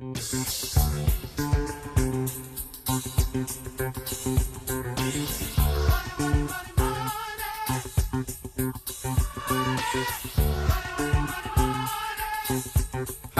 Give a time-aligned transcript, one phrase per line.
[0.00, 0.79] Thank you.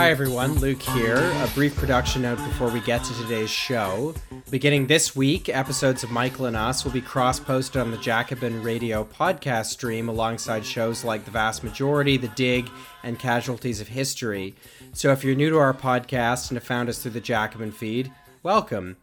[0.00, 1.18] Hi everyone, Luke here.
[1.18, 4.14] A brief production note before we get to today's show.
[4.50, 8.62] Beginning this week, episodes of Michael and Us will be cross posted on the Jacobin
[8.62, 12.70] Radio podcast stream alongside shows like The Vast Majority, The Dig,
[13.02, 14.54] and Casualties of History.
[14.94, 18.10] So if you're new to our podcast and have found us through the Jacobin feed,
[18.42, 18.96] welcome.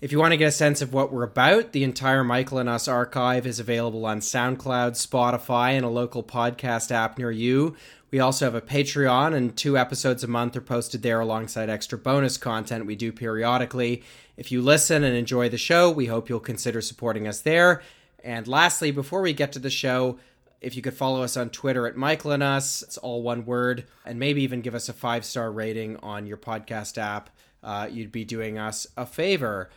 [0.00, 2.70] If you want to get a sense of what we're about, the entire Michael and
[2.70, 7.76] Us archive is available on SoundCloud, Spotify, and a local podcast app near you.
[8.10, 11.98] We also have a Patreon, and two episodes a month are posted there alongside extra
[11.98, 14.02] bonus content we do periodically.
[14.38, 17.82] If you listen and enjoy the show, we hope you'll consider supporting us there.
[18.24, 20.18] And lastly, before we get to the show,
[20.62, 23.84] if you could follow us on Twitter at Michael and Us, it's all one word,
[24.06, 27.28] and maybe even give us a five star rating on your podcast app,
[27.62, 29.68] uh, you'd be doing us a favor.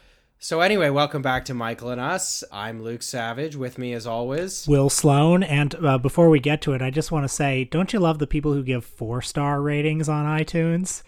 [0.43, 2.43] So, anyway, welcome back to Michael and Us.
[2.51, 3.55] I'm Luke Savage.
[3.55, 5.41] With me, as always, Will Sloan.
[5.41, 8.19] And uh, before we get to it, I just want to say, don't you love
[8.19, 11.01] the people who give four star ratings on iTunes?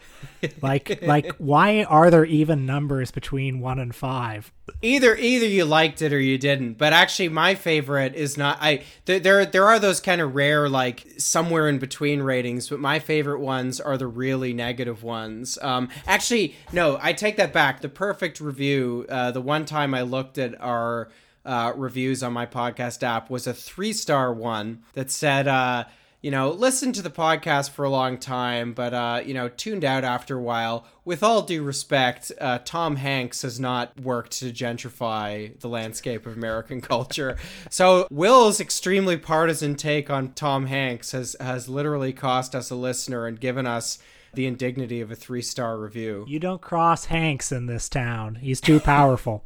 [0.61, 4.53] like, like, why are there even numbers between one and five?
[4.81, 8.81] Either either you liked it or you didn't but actually my favorite is not i
[9.05, 12.97] th- there there are those kind of rare like somewhere in between ratings but my
[12.97, 15.57] favorite ones are the really negative ones.
[15.61, 17.81] Um actually no i take that back.
[17.81, 21.09] The perfect review uh the one time i looked at our
[21.45, 25.85] uh reviews on my podcast app was a three star one that said uh
[26.25, 29.85] you know, listened to the podcast for a long time, but, uh, you know, tuned
[29.85, 30.87] out after a while.
[31.05, 36.35] With all due respect, uh, Tom Hanks has not worked to gentrify the landscape of
[36.35, 37.37] American culture.
[37.69, 43.27] So Will's extremely partisan take on Tom Hanks has, has literally cost us a listener
[43.27, 43.99] and given us
[44.33, 46.25] the indignity of a three star review.
[46.27, 48.33] You don't cross Hanks in this town.
[48.41, 49.45] He's too powerful.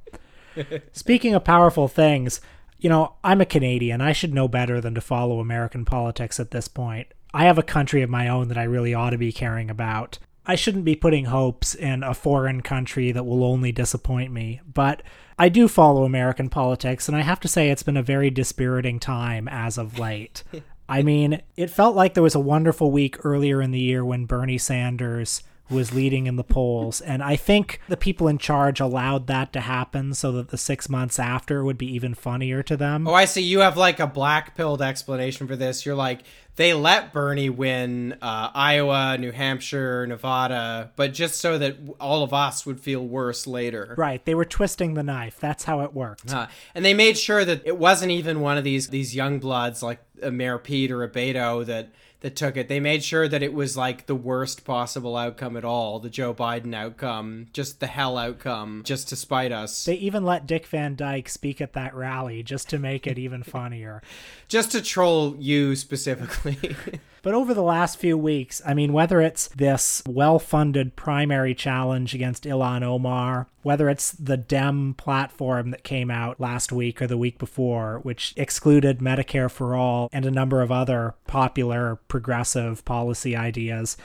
[0.93, 2.39] Speaking of powerful things,
[2.79, 4.01] you know, I'm a Canadian.
[4.01, 7.07] I should know better than to follow American politics at this point.
[7.33, 10.17] I have a country of my own that I really ought to be caring about.
[10.45, 15.03] I shouldn't be putting hopes in a foreign country that will only disappoint me, but
[15.37, 18.99] I do follow American politics, and I have to say it's been a very dispiriting
[18.99, 20.43] time as of late.
[20.89, 24.25] I mean, it felt like there was a wonderful week earlier in the year when
[24.25, 27.01] Bernie Sanders was leading in the polls.
[27.01, 30.89] And I think the people in charge allowed that to happen so that the six
[30.89, 33.07] months after would be even funnier to them.
[33.07, 33.41] Oh, I see.
[33.41, 35.85] You have like a black pilled explanation for this.
[35.85, 36.23] You're like,
[36.55, 42.33] they let Bernie win uh, Iowa, New Hampshire, Nevada, but just so that all of
[42.33, 43.95] us would feel worse later.
[43.97, 44.23] Right.
[44.25, 45.37] They were twisting the knife.
[45.39, 46.33] That's how it worked.
[46.33, 49.81] Uh, and they made sure that it wasn't even one of these these young bloods
[49.81, 52.67] like a Mayor Pete or a Beto that that took it.
[52.67, 56.33] They made sure that it was like the worst possible outcome at all, the Joe
[56.33, 59.85] Biden outcome, just the hell outcome, just to spite us.
[59.85, 63.43] They even let Dick Van Dyke speak at that rally just to make it even
[63.43, 64.01] funnier.
[64.47, 66.75] just to troll you specifically.
[67.21, 72.13] But over the last few weeks, I mean, whether it's this well funded primary challenge
[72.13, 77.17] against Ilhan Omar, whether it's the Dem platform that came out last week or the
[77.17, 83.35] week before, which excluded Medicare for all and a number of other popular progressive policy
[83.35, 83.97] ideas,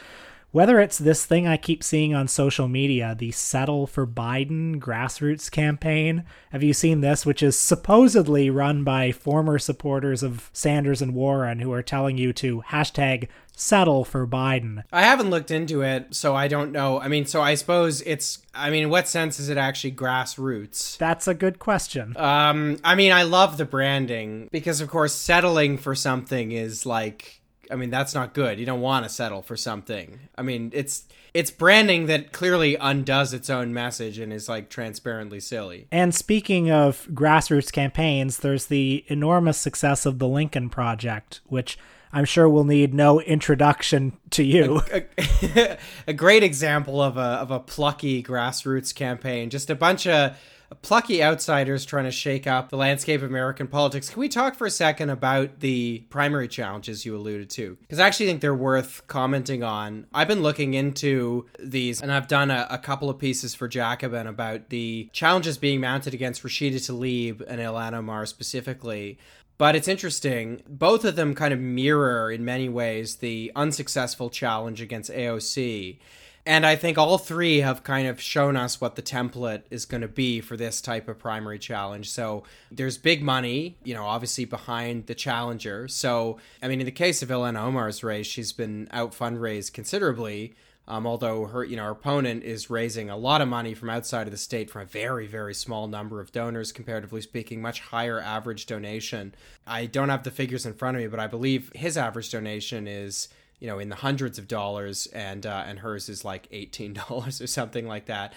[0.55, 5.51] whether it's this thing I keep seeing on social media, the Settle for Biden grassroots
[5.51, 6.23] campaign.
[6.53, 11.59] Have you seen this, which is supposedly run by former supporters of Sanders and Warren
[11.59, 13.27] who are telling you to hashtag
[13.57, 14.85] settle for Biden?
[14.93, 17.01] I haven't looked into it, so I don't know.
[17.01, 20.97] I mean, so I suppose it's, I mean, in what sense is it actually grassroots?
[20.99, 22.17] That's a good question.
[22.17, 27.41] Um, I mean, I love the branding because, of course, settling for something is like,
[27.71, 28.59] I mean, that's not good.
[28.59, 30.21] You don't want to settle for something.
[30.37, 35.41] I mean, it's it's branding that clearly undoes its own message and is like transparently
[35.41, 35.89] silly.
[35.91, 41.77] And speaking of grassroots campaigns, there's the enormous success of the Lincoln Project, which
[42.13, 44.81] I'm sure will need no introduction to you.
[44.93, 49.51] A, a great example of a of a plucky grassroots campaign.
[49.51, 50.39] Just a bunch of
[50.83, 54.09] plucky outsiders trying to shake up the landscape of American politics.
[54.09, 57.77] Can we talk for a second about the primary challenges you alluded to?
[57.81, 60.07] Because I actually think they're worth commenting on.
[60.13, 64.27] I've been looking into these, and I've done a, a couple of pieces for Jacobin
[64.27, 69.19] about the challenges being mounted against Rashida Tlaib and Ilhan Omar specifically.
[69.57, 70.63] But it's interesting.
[70.69, 75.99] Both of them kind of mirror, in many ways, the unsuccessful challenge against AOC.
[76.47, 80.03] And I think all three have kind of shown us what the template is going
[80.03, 82.11] to be for this type of primary challenge.
[82.11, 85.89] So there's big money, you know, obviously behind the challenger.
[85.89, 90.55] So, I mean, in the case of Ilhan Omar's race, she's been out fundraised considerably
[90.87, 94.27] Um, although her, you know, her opponent is raising a lot of money from outside
[94.27, 98.21] of the state from a very, very small number of donors, comparatively speaking, much higher
[98.21, 99.35] average donation.
[99.67, 102.87] I don't have the figures in front of me, but I believe his average donation
[102.87, 103.29] is,
[103.59, 107.41] you know, in the hundreds of dollars, and uh, and hers is like eighteen dollars
[107.41, 108.33] or something like that.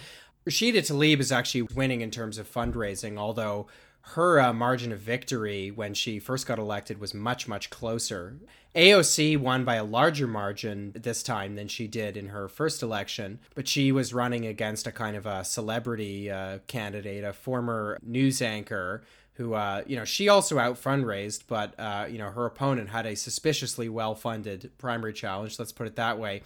[0.47, 3.67] Rashida Tlaib is actually winning in terms of fundraising, although
[4.13, 8.37] her uh, margin of victory when she first got elected was much, much closer.
[8.73, 13.39] AOC won by a larger margin this time than she did in her first election,
[13.53, 18.41] but she was running against a kind of a celebrity uh, candidate, a former news
[18.41, 19.03] anchor
[19.37, 23.05] who, uh, you know, she also out fundraised, but, uh, you know, her opponent had
[23.05, 26.41] a suspiciously well funded primary challenge, let's put it that way.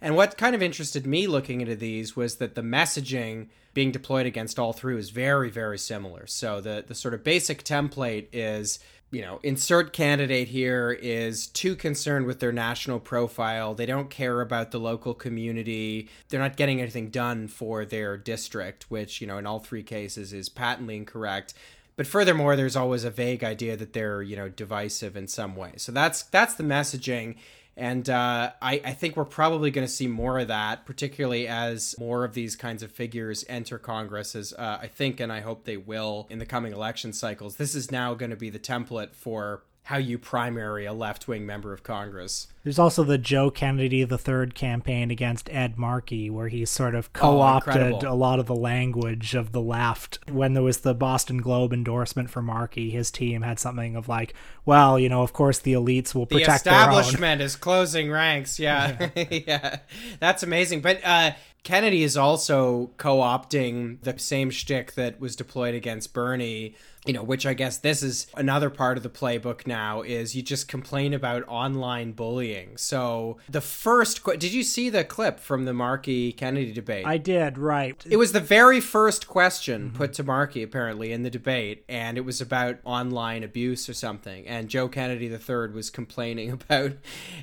[0.00, 4.26] And what kind of interested me looking into these was that the messaging being deployed
[4.26, 6.26] against all three is very, very similar.
[6.26, 8.78] So the the sort of basic template is
[9.12, 13.72] you know, insert candidate here is too concerned with their national profile.
[13.72, 16.08] They don't care about the local community.
[16.28, 20.32] They're not getting anything done for their district, which, you know, in all three cases
[20.32, 21.54] is patently incorrect.
[21.96, 25.72] But furthermore, there's always a vague idea that they're, you know, divisive in some way.
[25.76, 27.36] So that's that's the messaging.
[27.78, 31.94] And uh, I, I think we're probably going to see more of that, particularly as
[31.98, 35.64] more of these kinds of figures enter Congress, as uh, I think and I hope
[35.64, 37.56] they will in the coming election cycles.
[37.56, 41.46] This is now going to be the template for how you primary a left wing
[41.46, 42.48] member of Congress.
[42.64, 47.40] There's also the Joe Kennedy III campaign against Ed Markey, where he sort of co
[47.40, 50.18] opted oh, a lot of the language of the left.
[50.28, 54.34] When there was the Boston Globe endorsement for Markey, his team had something of like,
[54.64, 58.58] well, you know, of course the elites will protect the establishment is closing ranks.
[58.58, 59.10] Yeah.
[59.14, 59.24] Yeah.
[59.46, 59.78] yeah.
[60.18, 60.80] That's amazing.
[60.80, 61.30] But uh,
[61.62, 66.74] Kennedy is also co opting the same shtick that was deployed against Bernie
[67.06, 70.42] you know, which I guess this is another part of the playbook now is you
[70.42, 72.76] just complain about online bullying.
[72.76, 77.06] So the first, did you see the clip from the Markey Kennedy debate?
[77.06, 78.02] I did, right.
[78.08, 79.96] It was the very first question mm-hmm.
[79.96, 84.46] put to Markey apparently in the debate, and it was about online abuse or something.
[84.46, 86.92] And Joe Kennedy III was complaining about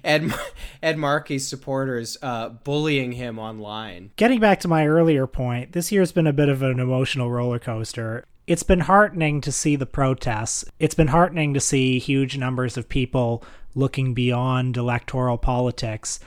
[0.04, 0.34] Ed
[0.82, 4.12] Ed Markey's supporters uh, bullying him online.
[4.16, 7.60] Getting back to my earlier point, this year's been a bit of an emotional roller
[7.60, 10.66] coaster it's been heartening to see the protests.
[10.80, 13.44] It's been heartening to see huge numbers of people
[13.76, 16.20] looking beyond electoral politics.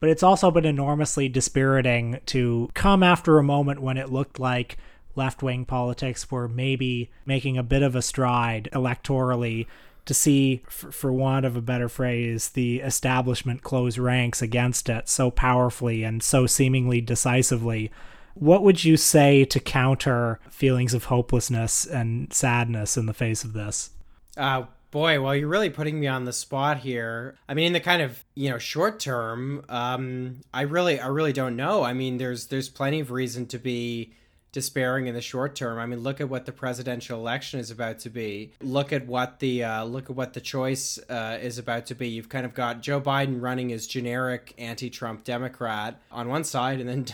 [0.00, 4.78] But it's also been enormously dispiriting to come after a moment when it looked like
[5.14, 9.66] left wing politics were maybe making a bit of a stride electorally
[10.06, 15.08] to see, for, for want of a better phrase, the establishment close ranks against it
[15.08, 17.90] so powerfully and so seemingly decisively
[18.34, 23.52] what would you say to counter feelings of hopelessness and sadness in the face of
[23.52, 23.90] this?
[24.36, 27.36] Uh, boy, well, you're really putting me on the spot here.
[27.48, 31.32] I mean, in the kind of you know short term, um, I really, I really
[31.32, 31.82] don't know.
[31.82, 34.12] I mean, there's there's plenty of reason to be
[34.52, 35.78] despairing in the short term.
[35.78, 38.52] I mean, look at what the presidential election is about to be.
[38.60, 42.08] Look at what the uh, look at what the choice uh, is about to be.
[42.08, 46.88] You've kind of got Joe Biden running as generic anti-Trump Democrat on one side, and
[46.88, 47.06] then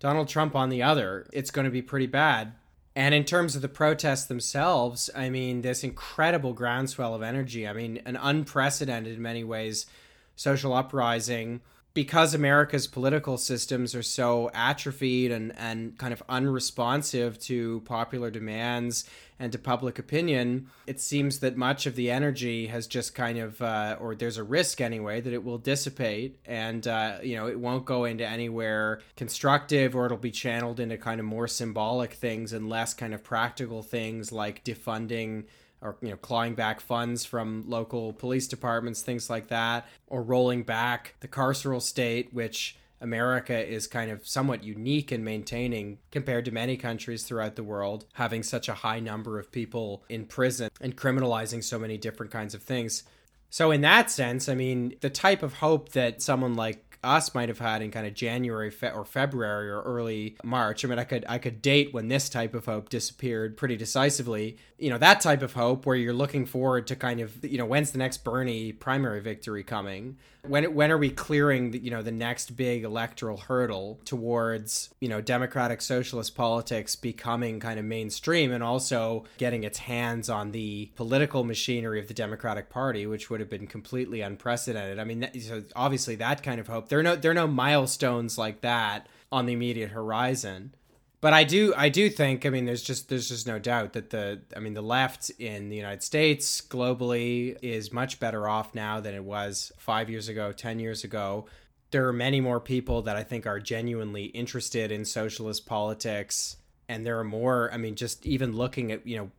[0.00, 2.52] Donald Trump on the other, it's going to be pretty bad.
[2.94, 7.66] And in terms of the protests themselves, I mean, this incredible groundswell of energy.
[7.66, 9.86] I mean, an unprecedented in many ways
[10.34, 11.60] social uprising
[11.98, 19.04] because America's political systems are so atrophied and, and kind of unresponsive to popular demands
[19.40, 23.60] and to public opinion, it seems that much of the energy has just kind of,
[23.60, 27.58] uh, or there's a risk anyway, that it will dissipate and, uh, you know, it
[27.58, 32.52] won't go into anywhere constructive or it'll be channeled into kind of more symbolic things
[32.52, 35.46] and less kind of practical things like defunding
[35.80, 40.62] or you know clawing back funds from local police departments things like that or rolling
[40.62, 46.50] back the carceral state which America is kind of somewhat unique in maintaining compared to
[46.50, 50.96] many countries throughout the world, having such a high number of people in prison and
[50.96, 53.04] criminalizing so many different kinds of things.
[53.50, 57.48] So, in that sense, I mean, the type of hope that someone like us might
[57.48, 60.84] have had in kind of January fe- or February or early March.
[60.84, 64.56] I mean, I could I could date when this type of hope disappeared pretty decisively.
[64.78, 67.66] You know, that type of hope where you're looking forward to kind of you know
[67.66, 70.16] when's the next Bernie primary victory coming?
[70.48, 75.08] When when are we clearing the, you know the next big electoral hurdle towards you
[75.08, 80.90] know democratic socialist politics becoming kind of mainstream and also getting its hands on the
[80.96, 84.98] political machinery of the Democratic Party, which would have been completely unprecedented.
[84.98, 88.38] I mean, so obviously that kind of hope there are no there are no milestones
[88.38, 90.74] like that on the immediate horizon.
[91.20, 94.10] But I do I do think I mean there's just there's just no doubt that
[94.10, 99.00] the I mean the left in the United States globally is much better off now
[99.00, 101.46] than it was 5 years ago, 10 years ago.
[101.90, 106.56] there are many more people that I think are genuinely interested in socialist politics.
[106.88, 109.30] And there are more, I mean, just even looking at, you know,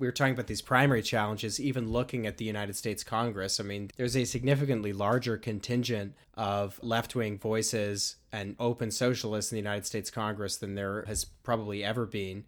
[0.00, 3.60] we were talking about these primary challenges, even looking at the United States Congress.
[3.60, 9.56] I mean, there's a significantly larger contingent of left wing voices and open socialists in
[9.56, 12.44] the United States Congress than there has probably ever been.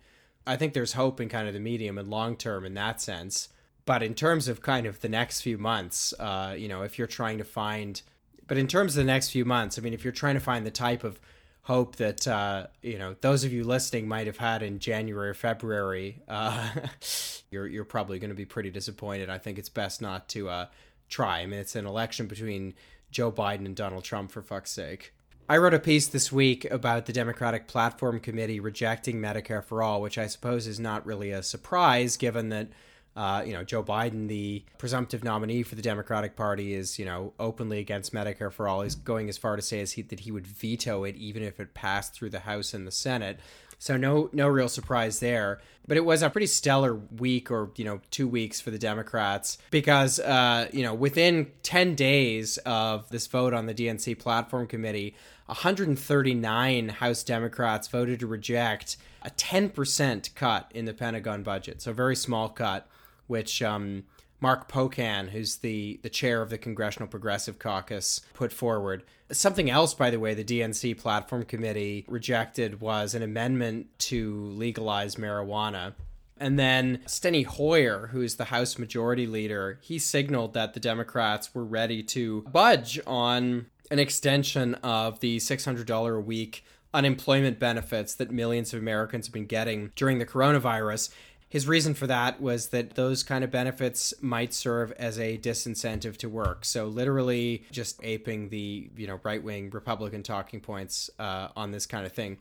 [0.47, 3.51] I think there's hope in kind of the medium and long term in that sense.
[3.85, 7.07] But in terms of kind of the next few months, uh, you know, if you're
[7.07, 8.01] trying to find,
[8.47, 10.65] but in terms of the next few months, I mean, if you're trying to find
[10.65, 11.21] the type of
[11.63, 15.35] hope that uh, you know those of you listening might have had in January or
[15.35, 16.71] February, uh,
[17.51, 19.31] you're you're probably going to be pretty disappointed.
[19.31, 20.67] I think it's best not to uh,
[21.09, 21.41] try.
[21.41, 22.75] I mean, it's an election between
[23.11, 25.13] Joe Biden and Donald Trump for fuck's sake.
[25.49, 30.01] I wrote a piece this week about the Democratic Platform Committee rejecting Medicare for All,
[30.01, 32.69] which I suppose is not really a surprise given that
[33.15, 37.33] uh, you know, Joe Biden, the presumptive nominee for the Democratic Party, is you know
[37.39, 38.83] openly against Medicare for all.
[38.83, 41.61] He's going as far to say as he, that he would veto it even if
[41.61, 43.39] it passed through the House and the Senate.
[43.79, 45.61] So no no real surprise there.
[45.87, 49.59] But it was a pretty stellar week or you know two weeks for the Democrats
[49.71, 55.15] because uh, you know within ten days of this vote on the DNC platform committee,
[55.47, 61.83] 139 House Democrats voted to reject a 10% cut in the Pentagon budget.
[61.83, 62.89] So a very small cut
[63.33, 64.05] which um,
[64.43, 69.05] Mark Pocan, who's the, the chair of the Congressional Progressive Caucus, put forward.
[69.31, 75.17] Something else, by the way, the DNC Platform Committee rejected was an amendment to legalize
[75.17, 75.95] marijuana.
[76.37, 81.65] And then Steny Hoyer, who's the House Majority Leader, he signaled that the Democrats were
[81.65, 88.75] ready to budge on an extension of the $600 a week unemployment benefits that millions
[88.75, 91.11] of Americans have been getting during the coronavirus
[91.53, 96.17] his reason for that was that those kind of benefits might serve as a disincentive
[96.17, 96.65] to work.
[96.65, 101.85] So literally just aping the you know right wing Republican talking points uh, on this
[101.85, 102.39] kind of thing.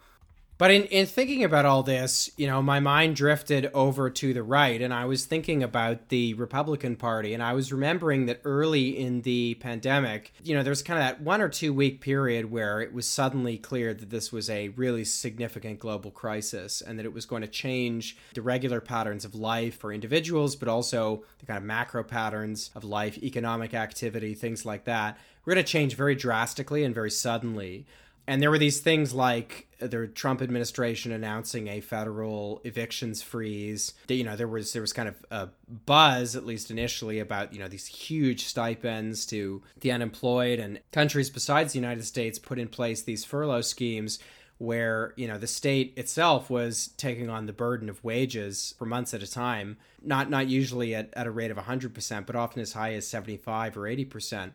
[0.61, 4.43] But in, in thinking about all this, you know, my mind drifted over to the
[4.43, 8.95] right and I was thinking about the Republican Party and I was remembering that early
[8.95, 12.51] in the pandemic, you know, there was kind of that one or two week period
[12.51, 17.07] where it was suddenly clear that this was a really significant global crisis and that
[17.07, 21.47] it was going to change the regular patterns of life for individuals, but also the
[21.47, 25.17] kind of macro patterns of life, economic activity, things like that.
[25.43, 27.87] We're going to change very drastically and very suddenly.
[28.27, 33.93] And there were these things like the Trump administration announcing a federal evictions freeze.
[34.07, 35.49] You know, there was there was kind of a
[35.85, 41.29] buzz, at least initially, about you know these huge stipends to the unemployed, and countries
[41.29, 44.19] besides the United States put in place these furlough schemes
[44.61, 49.11] where you know the state itself was taking on the burden of wages for months
[49.11, 52.73] at a time not not usually at, at a rate of 100% but often as
[52.73, 54.51] high as 75 or 80%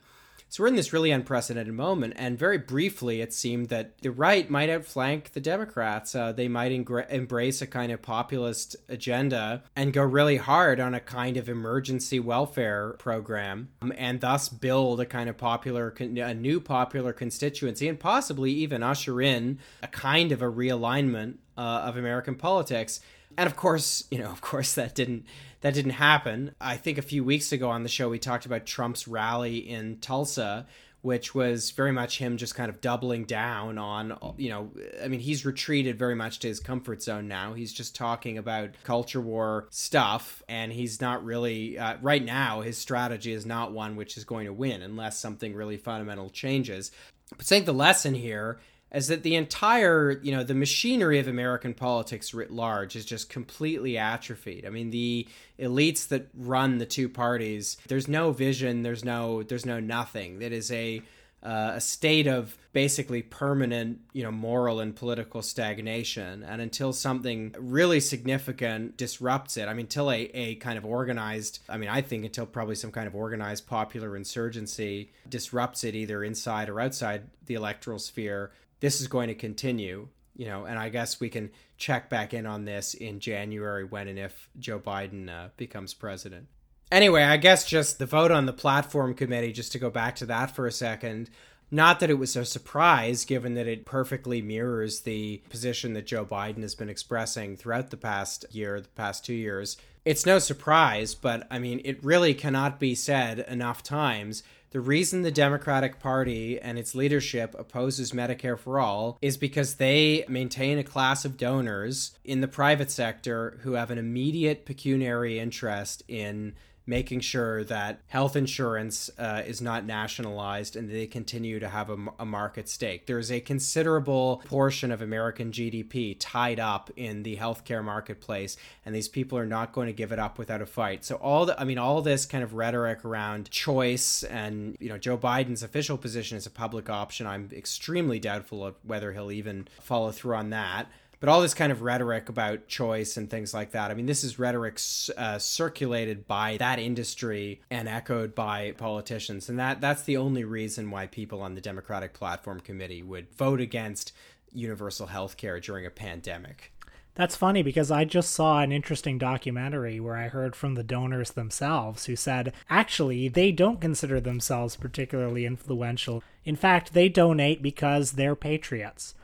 [0.48, 4.48] so we're in this really unprecedented moment, and very briefly, it seemed that the right
[4.48, 6.14] might outflank the Democrats.
[6.14, 11.00] Uh, they might embrace a kind of populist agenda and go really hard on a
[11.00, 16.60] kind of emergency welfare program, um, and thus build a kind of popular, a new
[16.60, 22.36] popular constituency, and possibly even usher in a kind of a realignment uh, of American
[22.36, 23.00] politics.
[23.36, 25.26] And of course, you know, of course, that didn't
[25.66, 26.54] that didn't happen.
[26.60, 29.98] I think a few weeks ago on the show we talked about Trump's rally in
[29.98, 30.64] Tulsa,
[31.02, 34.70] which was very much him just kind of doubling down on, you know,
[35.02, 37.54] I mean, he's retreated very much to his comfort zone now.
[37.54, 42.78] He's just talking about culture war stuff, and he's not really, uh, right now, his
[42.78, 46.92] strategy is not one which is going to win unless something really fundamental changes.
[47.30, 48.60] But I think the lesson here
[48.96, 53.28] is that the entire, you know, the machinery of American politics writ large is just
[53.28, 54.64] completely atrophied.
[54.64, 59.66] I mean, the elites that run the two parties, there's no vision, there's no there's
[59.66, 60.40] no nothing.
[60.40, 61.02] It is a
[61.42, 66.42] uh, a state of basically permanent, you know, moral and political stagnation.
[66.42, 71.60] And until something really significant disrupts it, I mean, until a, a kind of organized,
[71.68, 76.24] I mean, I think until probably some kind of organized popular insurgency disrupts it either
[76.24, 78.50] inside or outside the electoral sphere,
[78.80, 82.46] this is going to continue, you know, and I guess we can check back in
[82.46, 86.46] on this in January when and if Joe Biden uh, becomes president.
[86.92, 90.26] Anyway, I guess just the vote on the platform committee, just to go back to
[90.26, 91.30] that for a second.
[91.68, 96.24] Not that it was a surprise, given that it perfectly mirrors the position that Joe
[96.24, 99.76] Biden has been expressing throughout the past year, the past two years.
[100.04, 104.44] It's no surprise, but I mean, it really cannot be said enough times
[104.76, 110.22] the reason the Democratic Party and its leadership opposes Medicare for all is because they
[110.28, 116.02] maintain a class of donors in the private sector who have an immediate pecuniary interest
[116.08, 116.54] in
[116.86, 121.96] making sure that health insurance uh, is not nationalized and they continue to have a,
[122.18, 123.06] a market stake.
[123.06, 129.08] There's a considerable portion of American GDP tied up in the healthcare marketplace, and these
[129.08, 131.04] people are not going to give it up without a fight.
[131.04, 134.98] So all the, I mean, all this kind of rhetoric around choice and you know
[134.98, 137.26] Joe Biden's official position is a public option.
[137.26, 140.86] I'm extremely doubtful of whether he'll even follow through on that
[141.20, 144.24] but all this kind of rhetoric about choice and things like that i mean this
[144.24, 144.78] is rhetoric
[145.16, 150.90] uh, circulated by that industry and echoed by politicians and that that's the only reason
[150.90, 154.12] why people on the democratic platform committee would vote against
[154.52, 156.72] universal health care during a pandemic
[157.16, 161.30] that's funny because I just saw an interesting documentary where I heard from the donors
[161.30, 166.22] themselves who said actually they don't consider themselves particularly influential.
[166.44, 169.14] In fact, they donate because they're patriots.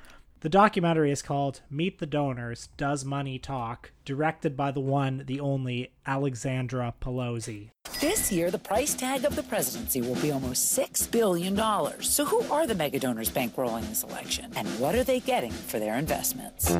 [0.43, 5.39] The documentary is called Meet the Donors Does Money Talk, directed by the one, the
[5.39, 7.71] only Alexandra Pelosi.
[8.01, 11.57] This year, the price tag of the presidency will be almost $6 billion.
[12.03, 14.51] So, who are the mega donors bankrolling this election?
[14.57, 16.77] And what are they getting for their investments?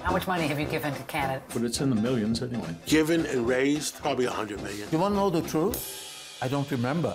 [0.00, 1.52] How much money have you given to candidates?
[1.52, 2.74] But it's in the millions anyway.
[2.86, 4.88] Given and raised, probably 100 million.
[4.90, 6.38] You want to know the truth?
[6.40, 7.14] I don't remember.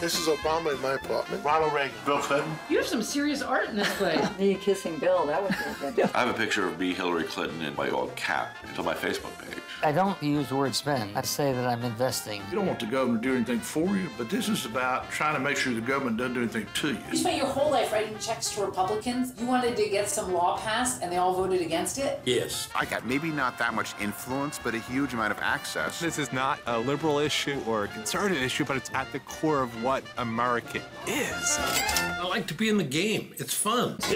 [0.00, 1.44] This is Obama in my apartment.
[1.44, 2.56] Ronald Reagan, Bill Clinton.
[2.70, 4.24] You have some serious art in this place.
[4.38, 5.52] Me kissing Bill, that was
[5.96, 6.08] good.
[6.14, 8.56] I have a picture of me, Hillary Clinton, in my old cap.
[8.62, 9.58] It's on my Facebook page.
[9.82, 11.16] I don't use the word spend.
[11.16, 12.42] I say that I'm investing.
[12.50, 15.34] You don't want the government to do anything for you, but this is about trying
[15.34, 16.98] to make sure the government doesn't do anything to you.
[17.12, 19.34] You spent your whole life writing checks to Republicans.
[19.38, 22.20] You wanted to get some law passed, and they all voted against it?
[22.24, 22.68] Yes.
[22.74, 26.00] I got maybe not that much influence, but a huge amount of access.
[26.00, 29.62] This is not a liberal issue or a conservative issue, but it's at the core
[29.62, 31.58] of what America is.
[31.60, 33.32] I like to be in the game.
[33.36, 33.96] It's fun.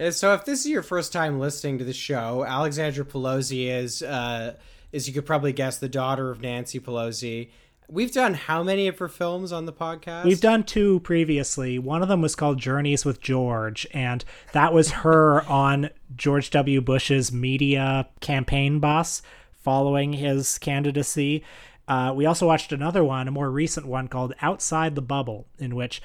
[0.00, 4.02] Uh, so if this is your first time listening to the show, Alexandra Pelosi is,
[4.02, 4.54] uh,
[4.94, 7.50] as you could probably guess, the daughter of Nancy Pelosi.
[7.88, 10.24] We've done how many of her films on the podcast?
[10.24, 11.78] We've done two previously.
[11.78, 16.80] One of them was called Journeys with George, and that was her on George W.
[16.80, 21.44] Bush's media campaign bus following his candidacy.
[21.88, 25.74] Uh, we also watched another one, a more recent one called Outside the Bubble, in
[25.74, 26.00] which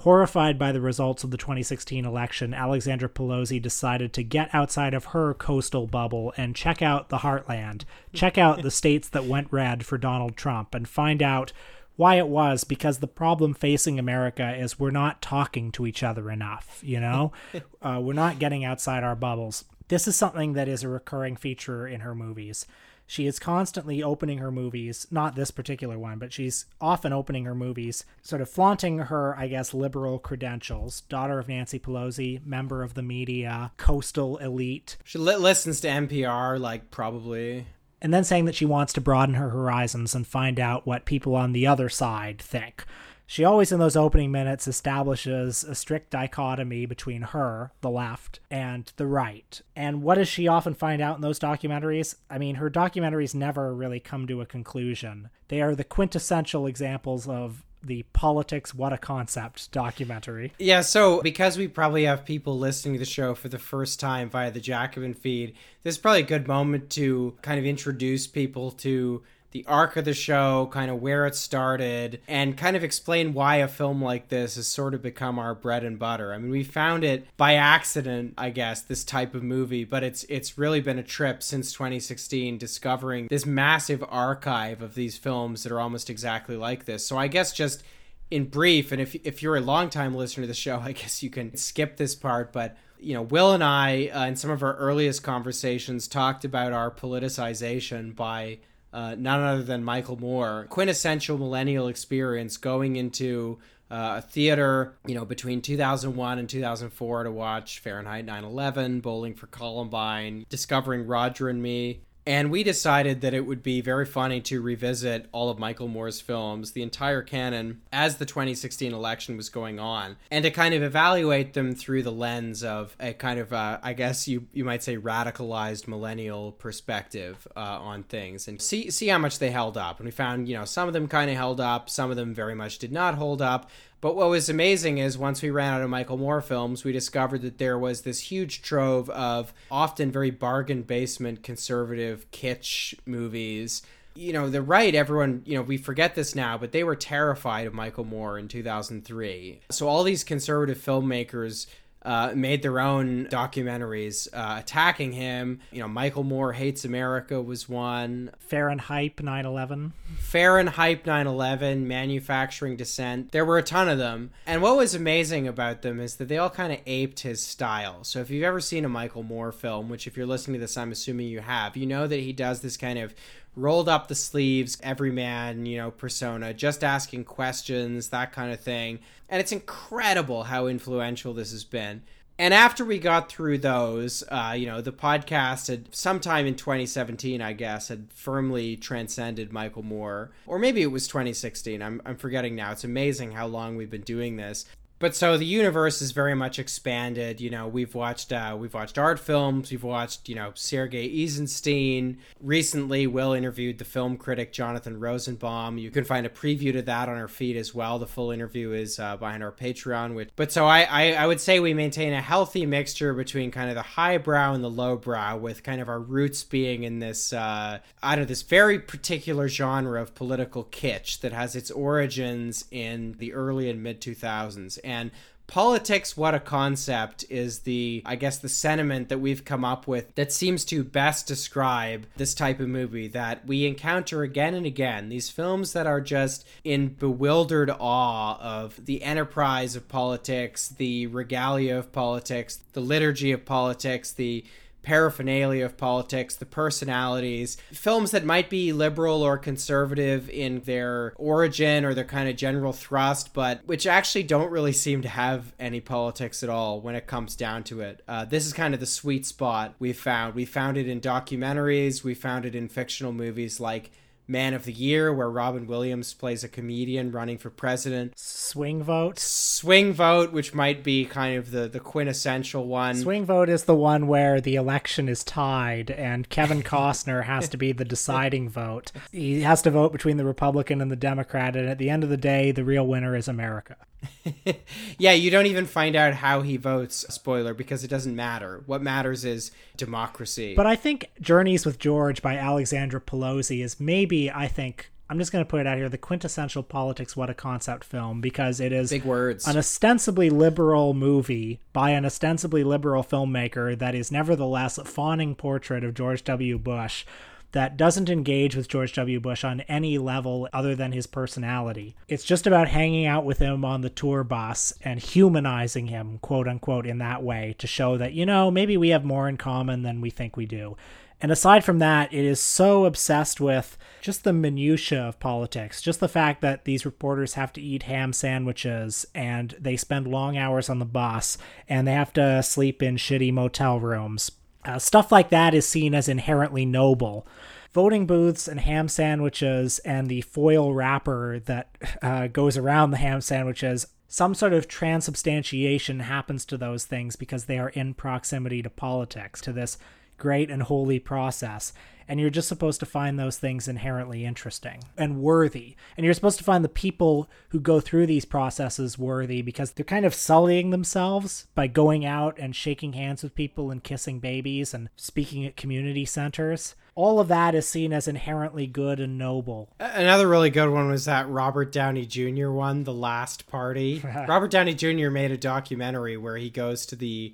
[0.00, 5.06] Horrified by the results of the 2016 election, Alexandra Pelosi decided to get outside of
[5.06, 7.82] her coastal bubble and check out the heartland,
[8.14, 11.52] check out the states that went red for Donald Trump, and find out
[11.96, 16.30] why it was because the problem facing America is we're not talking to each other
[16.30, 17.32] enough, you know?
[17.82, 19.66] uh, we're not getting outside our bubbles.
[19.88, 22.64] This is something that is a recurring feature in her movies.
[23.10, 27.56] She is constantly opening her movies, not this particular one, but she's often opening her
[27.56, 31.00] movies, sort of flaunting her, I guess, liberal credentials.
[31.00, 34.96] Daughter of Nancy Pelosi, member of the media, coastal elite.
[35.02, 37.66] She li- listens to NPR, like, probably.
[38.00, 41.34] And then saying that she wants to broaden her horizons and find out what people
[41.34, 42.84] on the other side think.
[43.30, 48.92] She always, in those opening minutes, establishes a strict dichotomy between her, the left, and
[48.96, 49.60] the right.
[49.76, 52.16] And what does she often find out in those documentaries?
[52.28, 55.30] I mean, her documentaries never really come to a conclusion.
[55.46, 61.56] They are the quintessential examples of the politics what a concept documentary yeah so because
[61.56, 65.14] we probably have people listening to the show for the first time via the jacobin
[65.14, 69.96] feed this is probably a good moment to kind of introduce people to the arc
[69.96, 74.02] of the show, kind of where it started, and kind of explain why a film
[74.02, 76.32] like this has sort of become our bread and butter.
[76.32, 80.24] I mean, we found it by accident, I guess, this type of movie, but it's
[80.24, 85.72] it's really been a trip since 2016 discovering this massive archive of these films that
[85.72, 87.06] are almost exactly like this.
[87.06, 87.82] So I guess just
[88.30, 91.30] in brief, and if if you're a longtime listener to the show, I guess you
[91.30, 94.76] can skip this part, but you know, Will and I, uh, in some of our
[94.76, 98.58] earliest conversations, talked about our politicization by
[98.92, 100.66] uh, none other than Michael Moore.
[100.68, 103.58] Quintessential millennial experience going into
[103.90, 109.46] uh, a theater, you know, between 2001 and 2004 to watch Fahrenheit 9/11, Bowling for
[109.48, 112.00] Columbine, discovering Roger and Me.
[112.30, 116.20] And we decided that it would be very funny to revisit all of Michael Moore's
[116.20, 120.80] films, the entire canon, as the 2016 election was going on, and to kind of
[120.80, 124.84] evaluate them through the lens of a kind of, uh, I guess you you might
[124.84, 129.98] say, radicalized millennial perspective uh, on things, and see see how much they held up.
[129.98, 132.32] And we found, you know, some of them kind of held up, some of them
[132.32, 133.68] very much did not hold up.
[134.00, 137.42] But what was amazing is once we ran out of Michael Moore films, we discovered
[137.42, 143.82] that there was this huge trove of often very bargain basement conservative kitsch movies.
[144.14, 147.66] You know, the right, everyone, you know, we forget this now, but they were terrified
[147.66, 149.60] of Michael Moore in 2003.
[149.70, 151.66] So all these conservative filmmakers
[152.02, 155.60] uh, made their own documentaries uh, attacking him.
[155.70, 158.30] You know, Michael Moore Hates America was one.
[158.50, 159.92] FahrenHYPE 9/11.
[160.18, 163.32] FahrenHYPE 9/11, Manufacturing Dissent.
[163.32, 164.30] There were a ton of them.
[164.46, 168.04] And what was amazing about them is that they all kind of aped his style.
[168.04, 170.76] So if you've ever seen a Michael Moore film, which if you're listening to this,
[170.76, 173.14] I'm assuming you have, you know that he does this kind of
[173.56, 179.00] rolled up the sleeves, everyman, you know, persona, just asking questions, that kind of thing.
[179.28, 182.02] And it's incredible how influential this has been.
[182.38, 187.42] And after we got through those, uh, you know, the podcast had sometime in 2017,
[187.42, 190.30] I guess, had firmly transcended Michael Moore.
[190.46, 191.82] Or maybe it was 2016.
[191.82, 192.72] I'm, I'm forgetting now.
[192.72, 194.64] It's amazing how long we've been doing this
[195.00, 197.40] but so the universe is very much expanded.
[197.40, 199.70] You know, we've watched uh, we've watched art films.
[199.72, 202.18] We've watched you know Sergei Eisenstein.
[202.40, 205.78] Recently, Will interviewed the film critic Jonathan Rosenbaum.
[205.78, 207.98] You can find a preview to that on our feed as well.
[207.98, 210.14] The full interview is uh, behind our Patreon.
[210.14, 213.70] Which, but so I, I I would say we maintain a healthy mixture between kind
[213.70, 217.80] of the highbrow and the lowbrow, with kind of our roots being in this uh,
[218.02, 223.32] don't know this very particular genre of political kitsch that has its origins in the
[223.32, 225.10] early and mid two thousands and
[225.46, 230.14] politics what a concept is the i guess the sentiment that we've come up with
[230.14, 235.08] that seems to best describe this type of movie that we encounter again and again
[235.08, 241.76] these films that are just in bewildered awe of the enterprise of politics the regalia
[241.76, 244.44] of politics the liturgy of politics the
[244.82, 251.84] paraphernalia of politics, the personalities, films that might be liberal or conservative in their origin
[251.84, 255.80] or their kind of general thrust, but which actually don't really seem to have any
[255.80, 258.02] politics at all when it comes down to it.
[258.08, 260.34] Uh, this is kind of the sweet spot we found.
[260.34, 263.90] We found it in documentaries, we found it in fictional movies like
[264.30, 268.14] Man of the Year, where Robin Williams plays a comedian running for president.
[268.16, 269.18] Swing Vote.
[269.18, 272.94] Swing Vote, which might be kind of the, the quintessential one.
[272.94, 277.56] Swing Vote is the one where the election is tied and Kevin Costner has to
[277.56, 278.92] be the deciding vote.
[279.12, 282.10] He has to vote between the Republican and the Democrat, and at the end of
[282.10, 283.76] the day, the real winner is America.
[284.98, 288.62] yeah, you don't even find out how he votes, spoiler, because it doesn't matter.
[288.66, 290.54] What matters is democracy.
[290.54, 295.32] But I think Journeys with George by Alexandra Pelosi is maybe, I think, I'm just
[295.32, 298.72] going to put it out here the quintessential politics what a concept film because it
[298.72, 304.78] is big words an ostensibly liberal movie by an ostensibly liberal filmmaker that is nevertheless
[304.78, 306.58] a fawning portrait of George W.
[306.58, 307.04] Bush
[307.52, 309.20] that doesn't engage with George W.
[309.20, 311.94] Bush on any level other than his personality.
[312.08, 316.48] It's just about hanging out with him on the tour bus and humanizing him, quote
[316.48, 319.82] unquote, in that way to show that, you know, maybe we have more in common
[319.82, 320.76] than we think we do.
[321.22, 326.00] And aside from that, it is so obsessed with just the minutiae of politics, just
[326.00, 330.70] the fact that these reporters have to eat ham sandwiches and they spend long hours
[330.70, 331.36] on the bus
[331.68, 334.32] and they have to sleep in shitty motel rooms.
[334.64, 337.26] Uh, stuff like that is seen as inherently noble.
[337.72, 343.20] Voting booths and ham sandwiches and the foil wrapper that uh, goes around the ham
[343.20, 348.68] sandwiches some sort of transubstantiation happens to those things because they are in proximity to
[348.68, 349.78] politics, to this
[350.18, 351.72] great and holy process.
[352.10, 355.76] And you're just supposed to find those things inherently interesting and worthy.
[355.96, 359.84] And you're supposed to find the people who go through these processes worthy because they're
[359.84, 364.74] kind of sullying themselves by going out and shaking hands with people and kissing babies
[364.74, 369.74] and speaking at community centers all of that is seen as inherently good and noble.
[369.78, 372.50] Another really good one was that Robert Downey Jr.
[372.50, 374.02] one, The Last Party.
[374.28, 375.08] Robert Downey Jr.
[375.08, 377.32] made a documentary where he goes to the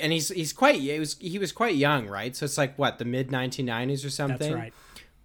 [0.00, 2.34] and he's he's quite he was he was quite young, right?
[2.36, 4.38] So it's like what the mid 1990s or something.
[4.38, 4.74] That's right.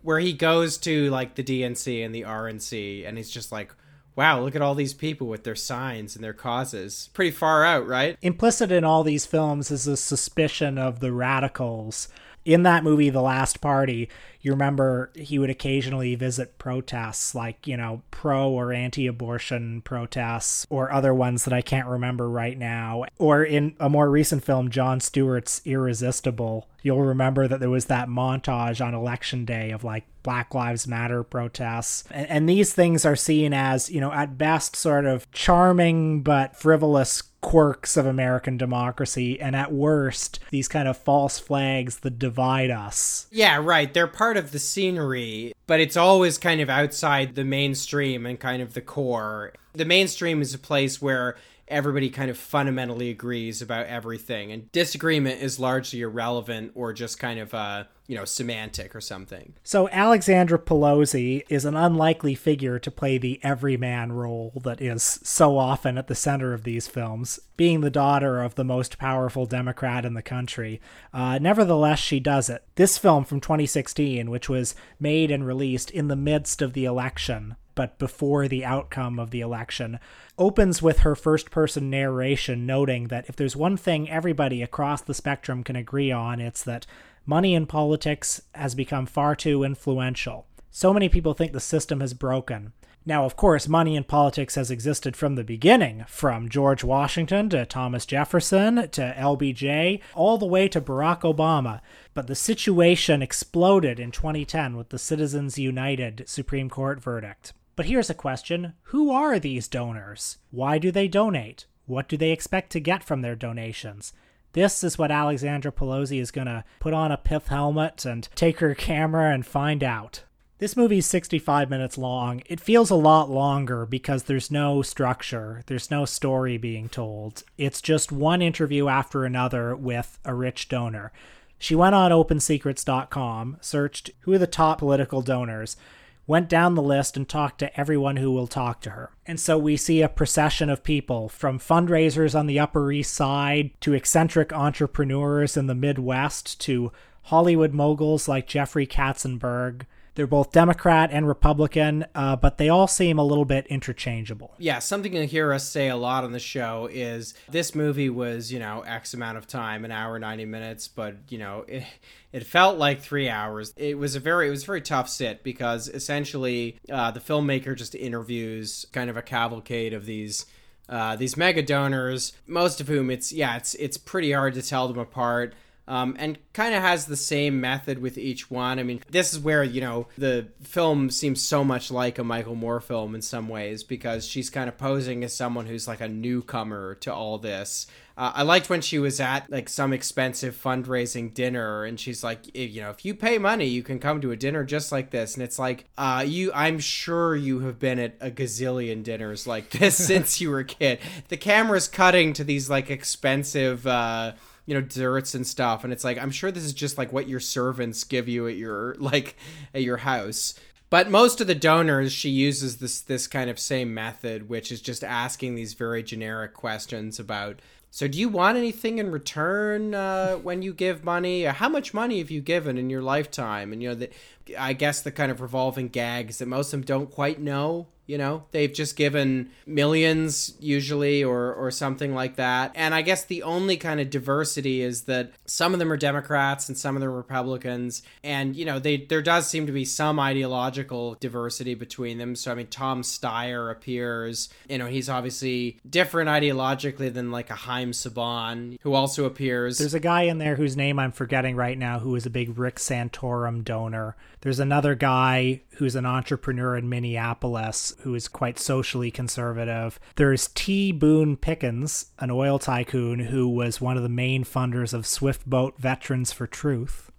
[0.01, 3.73] Where he goes to like the DNC and the RNC, and he's just like,
[4.15, 7.87] "Wow, look at all these people with their signs and their causes." Pretty far out,
[7.87, 8.17] right?
[8.21, 12.07] Implicit in all these films is a suspicion of the radicals.
[12.43, 14.09] In that movie, The Last Party,
[14.41, 20.65] you remember he would occasionally visit protests like, you know, pro or anti abortion protests
[20.69, 23.05] or other ones that I can't remember right now.
[23.17, 28.07] Or in a more recent film, Jon Stewart's Irresistible, you'll remember that there was that
[28.07, 32.03] montage on election day of like Black Lives Matter protests.
[32.11, 36.55] And, and these things are seen as, you know, at best sort of charming but
[36.55, 42.69] frivolous quirks of American democracy, and at worst, these kind of false flags that divide
[42.69, 43.25] us.
[43.31, 43.91] Yeah, right.
[43.91, 48.61] They're part of the scenery, but it's always kind of outside the mainstream and kind
[48.61, 49.53] of the core.
[49.73, 51.35] The mainstream is a place where
[51.71, 57.39] everybody kind of fundamentally agrees about everything and disagreement is largely irrelevant or just kind
[57.39, 59.53] of uh you know semantic or something.
[59.63, 65.57] So alexandra pelosi is an unlikely figure to play the everyman role that is so
[65.57, 70.03] often at the center of these films being the daughter of the most powerful democrat
[70.03, 70.81] in the country.
[71.13, 72.65] Uh, nevertheless she does it.
[72.75, 77.55] This film from 2016 which was made and released in the midst of the election
[77.75, 79.99] but before the outcome of the election,
[80.37, 85.13] opens with her first person narration, noting that if there's one thing everybody across the
[85.13, 86.85] spectrum can agree on, it's that
[87.25, 90.45] money in politics has become far too influential.
[90.69, 92.73] So many people think the system has broken.
[93.03, 97.65] Now, of course, money in politics has existed from the beginning, from George Washington to
[97.65, 101.81] Thomas Jefferson to LBJ, all the way to Barack Obama.
[102.13, 107.53] But the situation exploded in 2010 with the Citizens United Supreme Court verdict.
[107.81, 110.37] But here's a question Who are these donors?
[110.51, 111.65] Why do they donate?
[111.87, 114.13] What do they expect to get from their donations?
[114.53, 118.59] This is what Alexandra Pelosi is going to put on a pith helmet and take
[118.59, 120.25] her camera and find out.
[120.59, 122.43] This movie's 65 minutes long.
[122.45, 127.41] It feels a lot longer because there's no structure, there's no story being told.
[127.57, 131.11] It's just one interview after another with a rich donor.
[131.57, 135.77] She went on opensecrets.com, searched who are the top political donors,
[136.27, 139.11] went down the list and talked to everyone who will talk to her.
[139.25, 143.71] And so we see a procession of people from fundraisers on the Upper East Side
[143.81, 146.91] to eccentric entrepreneurs in the Midwest to
[147.23, 153.17] Hollywood moguls like Jeffrey Katzenberg they're both Democrat and Republican, uh, but they all seem
[153.17, 154.53] a little bit interchangeable.
[154.57, 158.51] Yeah, something you hear us say a lot on the show is this movie was,
[158.51, 161.85] you know, X amount of time, an hour, 90 minutes, but, you know, it,
[162.33, 163.73] it felt like three hours.
[163.77, 167.75] It was a very, it was a very tough sit because essentially uh, the filmmaker
[167.75, 170.45] just interviews kind of a cavalcade of these.
[170.89, 174.89] Uh, these mega donors, most of whom it's yeah, it's it's pretty hard to tell
[174.89, 175.53] them apart
[175.91, 178.79] um, and kind of has the same method with each one.
[178.79, 182.55] I mean, this is where, you know, the film seems so much like a Michael
[182.55, 186.07] Moore film in some ways because she's kind of posing as someone who's like a
[186.07, 187.87] newcomer to all this.
[188.17, 192.55] Uh, I liked when she was at like some expensive fundraising dinner and she's like,
[192.55, 195.33] you know, if you pay money, you can come to a dinner just like this.
[195.33, 199.71] And it's like, uh, you, I'm sure you have been at a gazillion dinners like
[199.71, 200.99] this since you were a kid.
[201.27, 204.33] The camera's cutting to these like expensive, uh,
[204.71, 207.27] you know desserts and stuff and it's like i'm sure this is just like what
[207.27, 209.35] your servants give you at your like
[209.73, 210.53] at your house.
[210.89, 214.81] But most of the donors she uses this this kind of same method which is
[214.81, 217.59] just asking these very generic questions about
[217.93, 221.43] so do you want anything in return uh, when you give money?
[221.43, 223.73] Or how much money have you given in your lifetime?
[223.73, 224.09] And you know the,
[224.57, 228.17] i guess the kind of revolving gags that most of them don't quite know you
[228.17, 228.43] know?
[228.51, 232.71] They've just given millions usually or or something like that.
[232.75, 236.67] And i guess the only kind of diversity is that some of them are democrats
[236.69, 238.03] and some of them are republicans.
[238.23, 242.35] And you know they there does seem to be some ideological diversity between them.
[242.35, 244.49] So i mean tom steyer appears.
[244.67, 249.77] You know he's obviously different ideologically than like a haim saban who also appears.
[249.77, 252.57] There's a guy in there whose name i'm forgetting right now who is a big
[252.57, 259.11] rick santorum donor there's another guy who's an entrepreneur in minneapolis who is quite socially
[259.11, 259.99] conservative.
[260.15, 260.91] There's T.
[260.91, 266.31] Boone Pickens, an oil tycoon who was one of the main funders of Swiftboat Veterans
[266.31, 267.11] for Truth.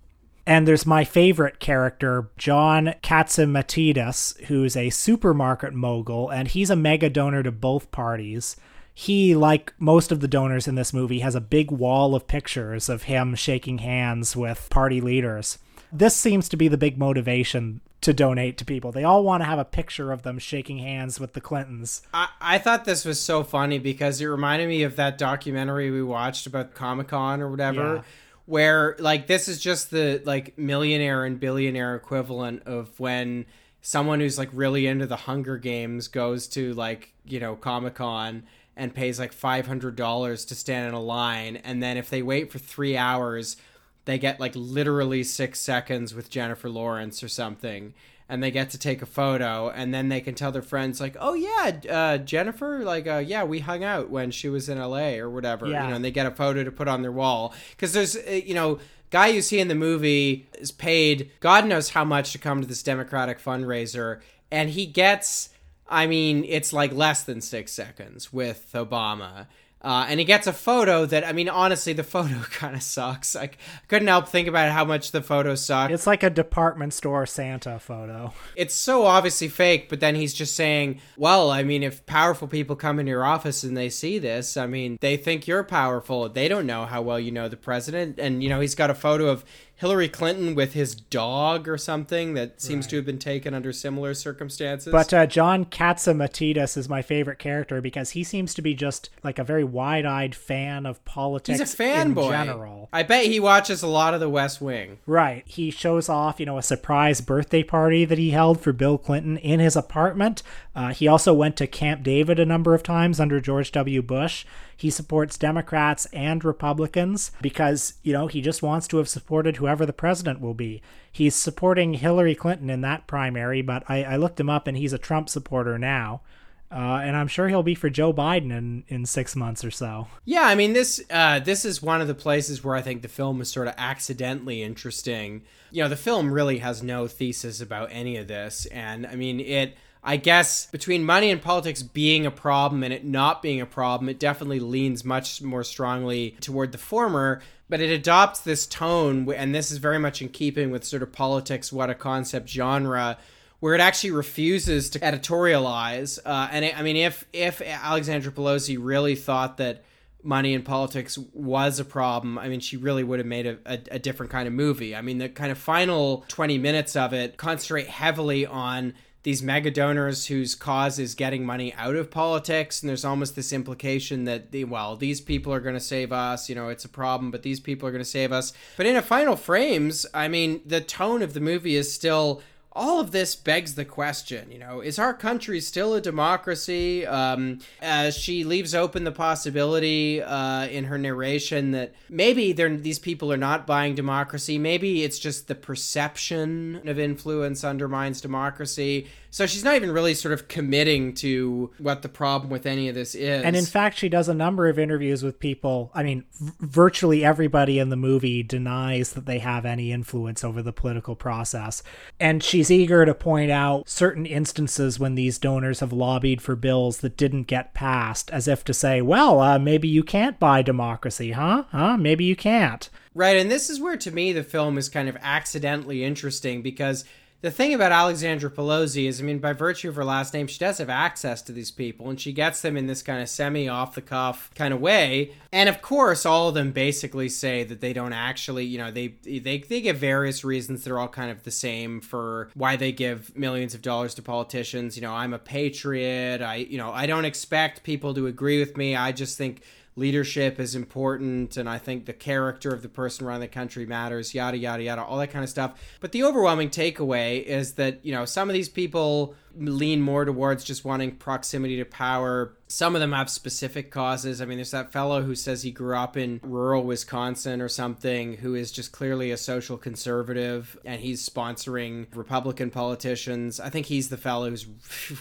[0.44, 7.08] And there's my favorite character, John Catsimatidis, who's a supermarket mogul, and he's a mega
[7.08, 8.56] donor to both parties.
[8.92, 12.88] He, like most of the donors in this movie, has a big wall of pictures
[12.88, 15.58] of him shaking hands with party leaders.
[15.92, 18.92] This seems to be the big motivation to donate to people.
[18.92, 22.02] They all want to have a picture of them shaking hands with the Clintons.
[22.12, 26.02] I, I thought this was so funny because it reminded me of that documentary we
[26.02, 27.96] watched about Comic Con or whatever.
[27.96, 28.02] Yeah.
[28.46, 33.46] Where like this is just the like millionaire and billionaire equivalent of when
[33.82, 38.42] someone who's like really into the Hunger Games goes to like, you know, Comic Con
[38.76, 41.56] and pays like $500 to stand in a line.
[41.56, 43.56] And then if they wait for three hours,
[44.04, 47.94] they get like literally six seconds with Jennifer Lawrence or something,
[48.28, 51.16] and they get to take a photo, and then they can tell their friends like,
[51.20, 55.20] "Oh yeah, uh, Jennifer, like uh, yeah, we hung out when she was in L.A.
[55.20, 55.84] or whatever," yeah.
[55.84, 58.30] you know, and they get a photo to put on their wall because there's uh,
[58.30, 58.78] you know
[59.10, 62.66] guy you see in the movie is paid God knows how much to come to
[62.66, 65.50] this Democratic fundraiser, and he gets,
[65.88, 69.46] I mean, it's like less than six seconds with Obama
[69.82, 73.34] Uh, and he gets a photo that, I mean, honestly, the photo kind of sucks.
[73.34, 73.50] I, I
[73.88, 75.92] couldn't help think about how much the photo sucks.
[75.92, 78.32] It's like a department store Santa photo.
[78.56, 82.76] It's so obviously fake, but then he's just saying, well, I mean, if powerful people
[82.76, 86.28] come in your office and they see this, I mean, they think you're powerful.
[86.28, 88.18] They don't know how well you know the president.
[88.18, 89.44] And, you know, he's got a photo of
[89.82, 92.90] Hillary Clinton with his dog or something that seems right.
[92.90, 94.92] to have been taken under similar circumstances.
[94.92, 99.40] But uh, John Catsimatidis is my favorite character because he seems to be just like
[99.40, 101.58] a very wide-eyed fan of politics.
[101.58, 102.30] He's a fanboy.
[102.30, 102.90] general.
[102.92, 105.00] I bet he watches a lot of The West Wing.
[105.04, 105.42] Right.
[105.48, 109.36] He shows off, you know, a surprise birthday party that he held for Bill Clinton
[109.36, 110.44] in his apartment.
[110.76, 114.00] Uh, he also went to Camp David a number of times under George W.
[114.00, 114.44] Bush.
[114.82, 119.86] He supports Democrats and Republicans because, you know, he just wants to have supported whoever
[119.86, 120.82] the president will be.
[121.12, 124.92] He's supporting Hillary Clinton in that primary, but I, I looked him up and he's
[124.92, 126.22] a Trump supporter now.
[126.68, 130.08] Uh, and I'm sure he'll be for Joe Biden in, in six months or so.
[130.24, 133.08] Yeah, I mean this uh, this is one of the places where I think the
[133.08, 135.42] film is sort of accidentally interesting.
[135.70, 139.38] You know, the film really has no thesis about any of this, and I mean
[139.38, 143.66] it I guess between money and politics being a problem and it not being a
[143.66, 147.40] problem, it definitely leans much more strongly toward the former.
[147.68, 151.12] But it adopts this tone, and this is very much in keeping with sort of
[151.12, 153.16] politics, what a concept genre,
[153.60, 156.18] where it actually refuses to editorialize.
[156.24, 159.84] Uh, and it, I mean, if if Alexandra Pelosi really thought that
[160.24, 163.78] money in politics was a problem, I mean, she really would have made a, a,
[163.92, 164.94] a different kind of movie.
[164.94, 169.70] I mean, the kind of final 20 minutes of it concentrate heavily on these mega
[169.70, 174.50] donors whose cause is getting money out of politics and there's almost this implication that
[174.50, 177.42] the, well these people are going to save us you know it's a problem but
[177.42, 178.52] these people are going to save us.
[178.76, 182.42] But in a final frames i mean the tone of the movie is still
[182.74, 187.06] all of this begs the question, you know, is our country still a democracy?
[187.06, 193.32] Um, as she leaves open the possibility uh, in her narration that maybe these people
[193.32, 194.58] are not buying democracy.
[194.58, 199.08] Maybe it's just the perception of influence undermines democracy.
[199.32, 202.94] So she's not even really sort of committing to what the problem with any of
[202.94, 203.42] this is.
[203.42, 205.90] And in fact, she does a number of interviews with people.
[205.94, 210.60] I mean, v- virtually everybody in the movie denies that they have any influence over
[210.60, 211.82] the political process.
[212.20, 216.98] And she's eager to point out certain instances when these donors have lobbied for bills
[216.98, 221.32] that didn't get passed, as if to say, well, uh, maybe you can't buy democracy,
[221.32, 221.64] huh?
[221.70, 221.96] Huh?
[221.96, 222.90] Maybe you can't.
[223.14, 223.38] Right.
[223.38, 227.06] And this is where, to me, the film is kind of accidentally interesting because
[227.42, 230.60] the thing about Alexandra Pelosi is, I mean, by virtue of her last name, she
[230.60, 233.68] does have access to these people, and she gets them in this kind of semi
[233.68, 235.32] off the cuff kind of way.
[235.50, 239.08] And of course, all of them basically say that they don't actually, you know, they
[239.24, 242.92] they they give various reasons that are all kind of the same for why they
[242.92, 244.96] give millions of dollars to politicians.
[244.96, 246.42] You know, I'm a patriot.
[246.42, 248.94] I, you know, I don't expect people to agree with me.
[248.94, 249.62] I just think
[249.94, 254.34] leadership is important and I think the character of the person running the country matters,
[254.34, 255.78] yada, yada, yada, all that kind of stuff.
[256.00, 260.64] But the overwhelming takeaway is that, you know, some of these people lean more towards
[260.64, 262.54] just wanting proximity to power.
[262.68, 264.40] Some of them have specific causes.
[264.40, 268.38] I mean, there's that fellow who says he grew up in rural Wisconsin or something
[268.38, 273.60] who is just clearly a social conservative and he's sponsoring Republican politicians.
[273.60, 274.66] I think he's the fellow who's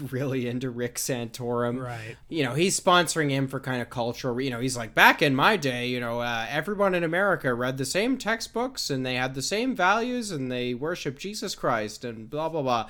[0.11, 1.83] really into Rick Santorum.
[1.83, 2.15] Right.
[2.29, 5.35] You know, he's sponsoring him for kind of cultural, you know, he's like, back in
[5.35, 9.35] my day, you know, uh, everyone in America read the same textbooks and they had
[9.35, 12.87] the same values and they worshiped Jesus Christ and blah, blah, blah.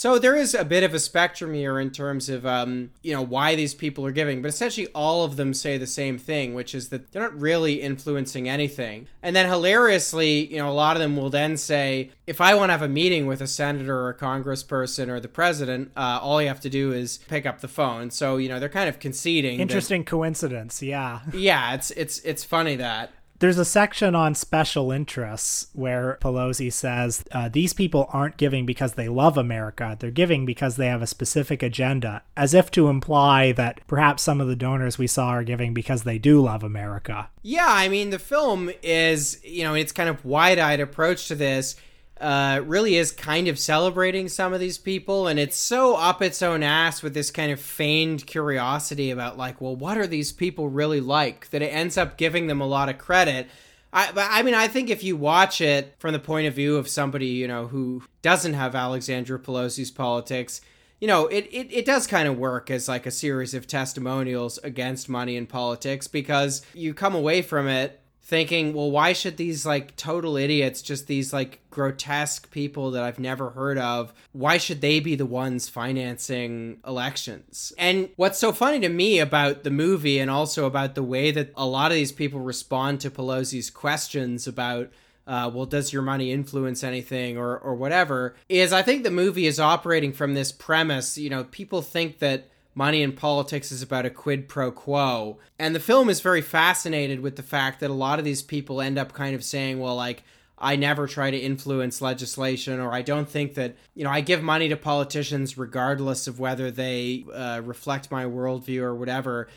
[0.00, 3.20] So there is a bit of a spectrum here in terms of um, you know
[3.20, 6.74] why these people are giving, but essentially all of them say the same thing, which
[6.74, 9.08] is that they're not really influencing anything.
[9.22, 12.70] And then hilariously, you know, a lot of them will then say, if I want
[12.70, 16.40] to have a meeting with a senator or a congressperson or the president, uh, all
[16.40, 18.10] you have to do is pick up the phone.
[18.10, 19.60] So you know they're kind of conceding.
[19.60, 21.20] Interesting that, coincidence, yeah.
[21.34, 23.12] Yeah, it's it's it's funny that.
[23.40, 28.92] There's a section on special interests where Pelosi says uh, these people aren't giving because
[28.92, 29.96] they love America.
[29.98, 34.42] They're giving because they have a specific agenda, as if to imply that perhaps some
[34.42, 37.30] of the donors we saw are giving because they do love America.
[37.40, 41.34] Yeah, I mean, the film is, you know, its kind of wide eyed approach to
[41.34, 41.76] this
[42.20, 46.42] uh, really is kind of celebrating some of these people, and it's so up its
[46.42, 50.68] own ass with this kind of feigned curiosity about like, well, what are these people
[50.68, 51.48] really like?
[51.50, 53.48] That it ends up giving them a lot of credit.
[53.92, 56.88] I, I mean, I think if you watch it from the point of view of
[56.88, 60.60] somebody you know who doesn't have Alexandra Pelosi's politics,
[61.00, 64.58] you know, it, it, it does kind of work as like a series of testimonials
[64.58, 69.66] against money in politics because you come away from it thinking, well, why should these
[69.66, 74.80] like total idiots, just these like grotesque people that I've never heard of, why should
[74.80, 77.72] they be the ones financing elections?
[77.76, 81.52] And what's so funny to me about the movie and also about the way that
[81.56, 84.90] a lot of these people respond to Pelosi's questions about
[85.26, 89.46] uh, well, does your money influence anything or, or whatever, is I think the movie
[89.46, 91.16] is operating from this premise.
[91.16, 92.48] You know, people think that
[92.80, 95.38] money in politics is about a quid pro quo.
[95.58, 98.80] And the film is very fascinated with the fact that a lot of these people
[98.80, 100.22] end up kind of saying, well, like,
[100.56, 104.42] I never try to influence legislation, or I don't think that, you know, I give
[104.42, 109.48] money to politicians regardless of whether they uh, reflect my worldview or whatever.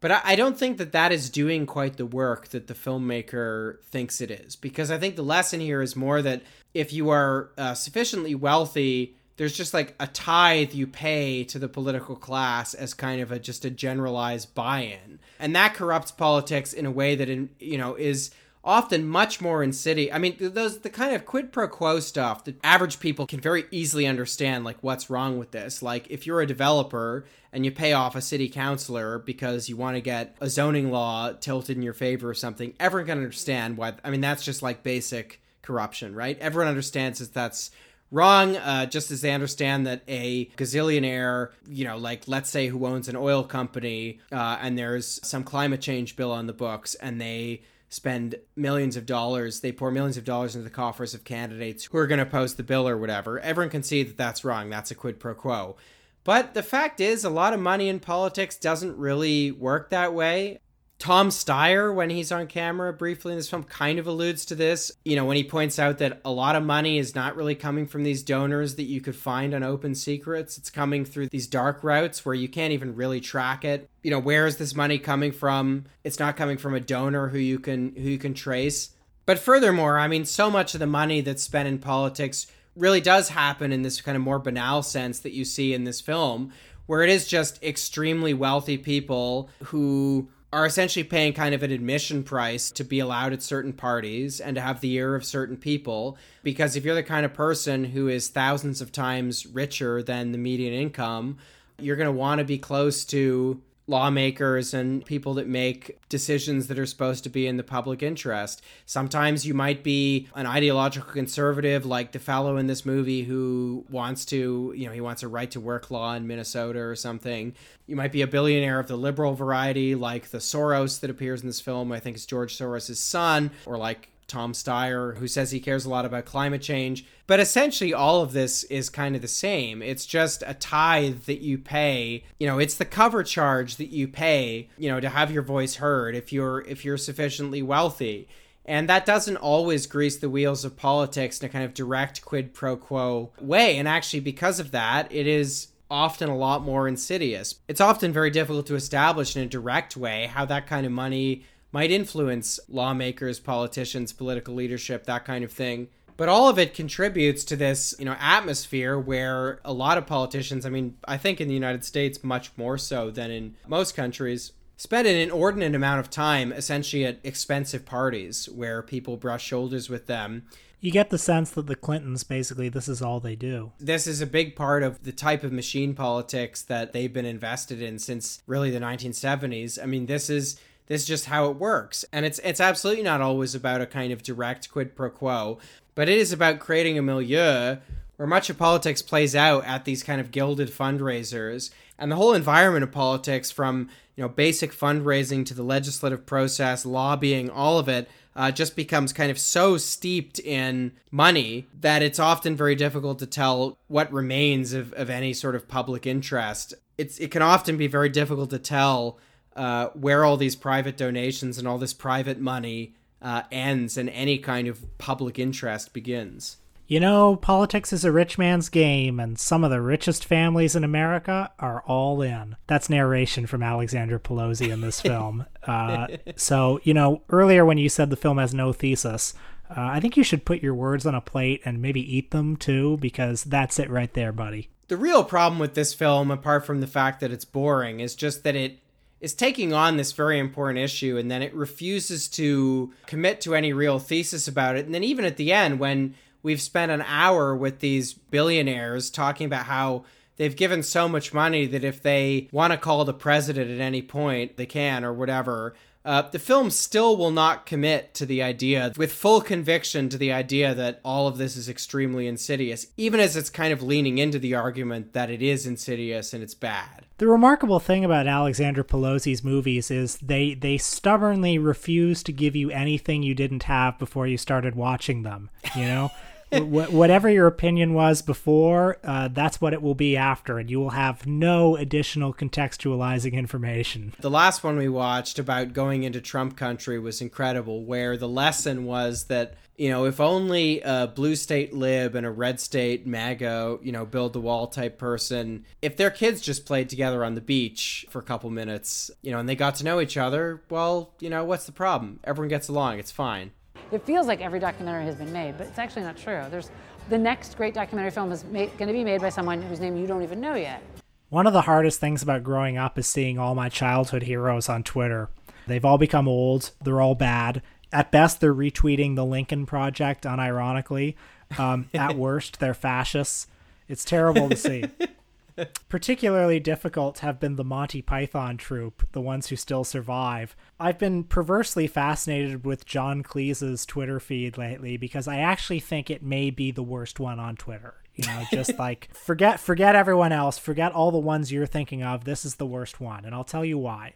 [0.00, 3.82] But I, I don't think that that is doing quite the work that the filmmaker
[3.84, 4.56] thinks it is.
[4.56, 6.40] Because I think the lesson here is more that
[6.72, 11.68] if you are uh, sufficiently wealthy, there's just like a tithe you pay to the
[11.68, 15.18] political class as kind of a just a generalized buy-in.
[15.38, 18.30] And that corrupts politics in a way that in, you know is
[18.64, 20.14] often much more insidious.
[20.14, 23.64] I mean those the kind of quid pro quo stuff that average people can very
[23.70, 25.82] easily understand like what's wrong with this.
[25.82, 29.96] Like if you're a developer and you pay off a city councilor because you want
[29.96, 33.92] to get a zoning law tilted in your favor or something everyone can understand why
[34.04, 36.38] i mean that's just like basic corruption right?
[36.40, 37.70] Everyone understands that that's
[38.12, 42.86] wrong, uh, just as they understand that a gazillionaire, you know, like let's say who
[42.86, 47.20] owns an oil company, uh, and there's some climate change bill on the books, and
[47.20, 51.86] they spend millions of dollars, they pour millions of dollars into the coffers of candidates
[51.86, 53.40] who are going to oppose the bill or whatever.
[53.40, 54.70] Everyone can see that that's wrong.
[54.70, 55.76] That's a quid pro quo.
[56.24, 60.60] But the fact is, a lot of money in politics doesn't really work that way.
[61.02, 64.92] Tom Steyer, when he's on camera briefly in this film, kind of alludes to this.
[65.04, 67.88] You know, when he points out that a lot of money is not really coming
[67.88, 70.56] from these donors that you could find on Open Secrets.
[70.56, 73.90] It's coming through these dark routes where you can't even really track it.
[74.04, 75.86] You know, where is this money coming from?
[76.04, 78.90] It's not coming from a donor who you can who you can trace.
[79.26, 82.46] But furthermore, I mean, so much of the money that's spent in politics
[82.76, 86.00] really does happen in this kind of more banal sense that you see in this
[86.00, 86.52] film,
[86.86, 92.22] where it is just extremely wealthy people who are essentially paying kind of an admission
[92.22, 96.18] price to be allowed at certain parties and to have the ear of certain people.
[96.42, 100.38] Because if you're the kind of person who is thousands of times richer than the
[100.38, 101.38] median income,
[101.78, 106.78] you're going to want to be close to lawmakers and people that make decisions that
[106.78, 108.62] are supposed to be in the public interest.
[108.86, 114.24] Sometimes you might be an ideological conservative like the fellow in this movie who wants
[114.26, 117.54] to, you know, he wants a right to work law in Minnesota or something.
[117.86, 121.48] You might be a billionaire of the liberal variety like the Soros that appears in
[121.48, 121.90] this film.
[121.90, 125.90] I think it's George Soros' son or like Tom Steyer, who says he cares a
[125.90, 127.04] lot about climate change.
[127.26, 129.82] But essentially, all of this is kind of the same.
[129.82, 132.24] It's just a tithe that you pay.
[132.40, 134.70] You know, it's the cover charge that you pay.
[134.78, 138.26] You know, to have your voice heard if you're if you're sufficiently wealthy.
[138.64, 142.54] And that doesn't always grease the wheels of politics in a kind of direct quid
[142.54, 143.76] pro quo way.
[143.76, 147.56] And actually, because of that, it is often a lot more insidious.
[147.68, 151.44] It's often very difficult to establish in a direct way how that kind of money
[151.72, 155.88] might influence lawmakers, politicians, political leadership, that kind of thing.
[156.16, 160.66] But all of it contributes to this, you know, atmosphere where a lot of politicians,
[160.66, 164.52] I mean, I think in the United States much more so than in most countries,
[164.76, 170.06] spend an inordinate amount of time essentially at expensive parties where people brush shoulders with
[170.06, 170.44] them.
[170.80, 173.70] You get the sense that the Clintons basically this is all they do.
[173.78, 177.80] This is a big part of the type of machine politics that they've been invested
[177.80, 179.80] in since really the 1970s.
[179.80, 182.04] I mean, this is this is just how it works.
[182.12, 185.58] And it's it's absolutely not always about a kind of direct quid pro quo,
[185.94, 187.76] but it is about creating a milieu
[188.16, 192.34] where much of politics plays out at these kind of gilded fundraisers and the whole
[192.34, 197.88] environment of politics from you know basic fundraising to the legislative process lobbying all of
[197.88, 203.18] it uh, just becomes kind of so steeped in money that it's often very difficult
[203.18, 207.76] to tell what remains of, of any sort of public interest it's it can often
[207.76, 209.18] be very difficult to tell
[209.56, 214.38] uh, where all these private donations and all this private money uh, ends and any
[214.38, 216.58] kind of public interest begins.
[216.88, 220.84] You know, politics is a rich man's game, and some of the richest families in
[220.84, 222.56] America are all in.
[222.66, 225.46] That's narration from Alexandra Pelosi in this film.
[225.66, 229.32] uh, so, you know, earlier when you said the film has no thesis,
[229.70, 232.56] uh, I think you should put your words on a plate and maybe eat them
[232.56, 234.68] too, because that's it right there, buddy.
[234.88, 238.44] The real problem with this film, apart from the fact that it's boring, is just
[238.44, 238.80] that it
[239.22, 243.72] is taking on this very important issue and then it refuses to commit to any
[243.72, 244.84] real thesis about it.
[244.84, 249.46] And then even at the end, when we've spent an hour with these billionaires talking
[249.46, 250.04] about how
[250.38, 254.02] they've given so much money that if they want to call the president at any
[254.02, 255.74] point, they can or whatever.
[256.04, 260.32] uh, the film still will not commit to the idea, with full conviction, to the
[260.32, 264.38] idea that all of this is extremely insidious, even as it's kind of leaning into
[264.38, 267.01] the argument that it is insidious and it's bad.
[267.22, 272.72] The remarkable thing about Alexandra Pelosi's movies is they they stubbornly refuse to give you
[272.72, 275.48] anything you didn't have before you started watching them.
[275.76, 276.10] You know.
[276.52, 280.90] Whatever your opinion was before, uh, that's what it will be after, and you will
[280.90, 284.14] have no additional contextualizing information.
[284.20, 288.84] The last one we watched about going into Trump country was incredible, where the lesson
[288.84, 293.78] was that you know, if only a blue state lib and a red state MAGA,
[293.82, 297.40] you know, build the wall type person, if their kids just played together on the
[297.40, 301.14] beach for a couple minutes, you know, and they got to know each other, well,
[301.20, 302.20] you know, what's the problem?
[302.22, 302.98] Everyone gets along.
[302.98, 303.52] It's fine.
[303.92, 306.42] It feels like every documentary has been made, but it's actually not true.
[306.50, 306.70] There's
[307.10, 310.06] the next great documentary film is going to be made by someone whose name you
[310.06, 310.82] don't even know yet.
[311.28, 314.82] One of the hardest things about growing up is seeing all my childhood heroes on
[314.82, 315.28] Twitter.
[315.66, 317.60] They've all become old, they're all bad.
[317.92, 321.14] At best, they're retweeting the Lincoln Project unironically.
[321.58, 323.46] Um, at worst, they're fascists.
[323.88, 324.84] It's terrible to see.
[325.88, 330.56] Particularly difficult have been the Monty Python troupe, the ones who still survive.
[330.80, 336.22] I've been perversely fascinated with John Cleese's Twitter feed lately because I actually think it
[336.22, 337.94] may be the worst one on Twitter.
[338.14, 342.24] You know, just like forget forget everyone else, forget all the ones you're thinking of.
[342.24, 344.14] This is the worst one, and I'll tell you why.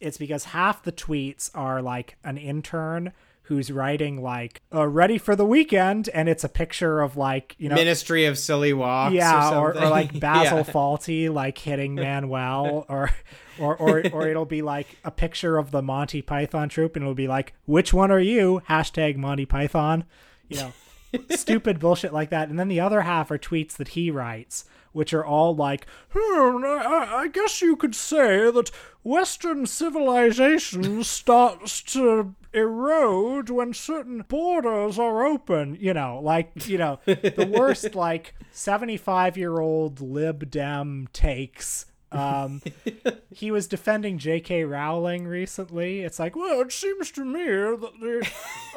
[0.00, 3.12] It's because half the tweets are like an intern
[3.44, 7.68] who's writing like uh, ready for the weekend and it's a picture of like you
[7.68, 10.64] know ministry of silly walks yeah or, or, or like basil yeah.
[10.64, 13.10] fawlty like hitting manuel or
[13.58, 17.14] or, or or it'll be like a picture of the monty python troupe and it'll
[17.14, 18.62] be like which one are you?
[18.68, 20.04] Hashtag monty python
[20.48, 20.72] you know
[21.30, 22.48] stupid bullshit like that.
[22.48, 26.64] And then the other half are tweets that he writes which are all like, hmm,
[26.64, 28.70] I, I guess you could say that
[29.02, 35.76] Western civilization starts to erode when certain borders are open.
[35.80, 42.62] You know, like, you know, the worst, like, 75 year old lib dem takes um,
[43.30, 44.64] he was defending J.K.
[44.64, 46.00] Rowling recently.
[46.00, 48.30] It's like, well, it seems to me that the,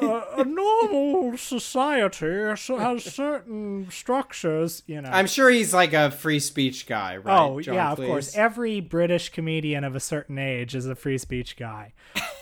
[0.06, 4.82] uh, a normal society has certain structures.
[4.86, 7.38] You know, I'm sure he's like a free speech guy, right?
[7.38, 7.98] Oh John yeah, Cleese?
[7.98, 8.36] of course.
[8.36, 11.92] Every British comedian of a certain age is a free speech guy.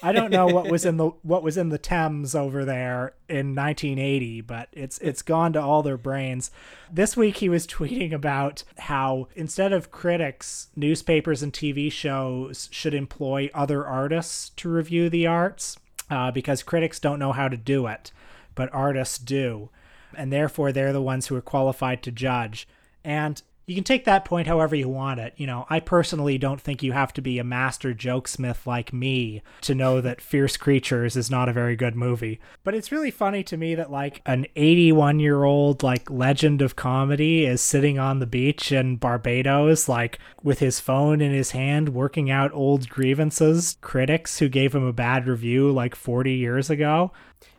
[0.02, 3.54] I don't know what was in the what was in the Thames over there in
[3.54, 6.50] 1980, but it's it's gone to all their brains.
[6.92, 12.94] This week he was tweeting about how instead of critics, newspapers and TV shows should
[12.94, 15.78] employ other artists to review the arts
[16.10, 18.12] uh, because critics don't know how to do it,
[18.54, 19.70] but artists do.
[20.14, 22.68] And therefore, they're the ones who are qualified to judge.
[23.04, 25.34] And you can take that point however you want it.
[25.36, 29.42] You know, I personally don't think you have to be a master jokesmith like me
[29.62, 32.38] to know that Fierce Creatures is not a very good movie.
[32.62, 36.76] But it's really funny to me that like an 81 year old like legend of
[36.76, 41.88] comedy is sitting on the beach in Barbados, like with his phone in his hand,
[41.88, 47.10] working out old grievances, critics who gave him a bad review like 40 years ago.